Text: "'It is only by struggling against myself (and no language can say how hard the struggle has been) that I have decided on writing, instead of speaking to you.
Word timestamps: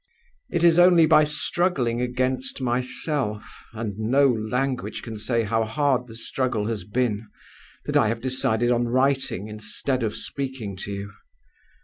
"'It 0.49 0.63
is 0.63 0.79
only 0.79 1.05
by 1.05 1.23
struggling 1.23 2.01
against 2.01 2.59
myself 2.59 3.63
(and 3.71 3.99
no 3.99 4.27
language 4.29 5.03
can 5.03 5.15
say 5.15 5.43
how 5.43 5.63
hard 5.63 6.07
the 6.07 6.15
struggle 6.15 6.65
has 6.65 6.83
been) 6.83 7.27
that 7.85 7.95
I 7.95 8.07
have 8.07 8.19
decided 8.19 8.71
on 8.71 8.87
writing, 8.87 9.47
instead 9.47 10.01
of 10.01 10.15
speaking 10.17 10.75
to 10.77 10.91
you. 10.91 11.11